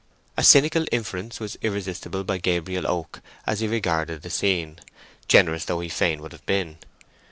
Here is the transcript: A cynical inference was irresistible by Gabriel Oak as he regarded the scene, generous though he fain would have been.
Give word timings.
A 0.35 0.41
cynical 0.43 0.87
inference 0.91 1.39
was 1.39 1.59
irresistible 1.61 2.23
by 2.23 2.39
Gabriel 2.39 2.87
Oak 2.87 3.21
as 3.45 3.59
he 3.59 3.67
regarded 3.67 4.23
the 4.23 4.31
scene, 4.31 4.79
generous 5.27 5.65
though 5.65 5.79
he 5.79 5.89
fain 5.89 6.23
would 6.23 6.31
have 6.31 6.47
been. 6.47 6.79